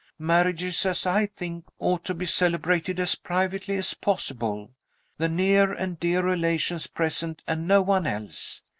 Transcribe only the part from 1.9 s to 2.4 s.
to be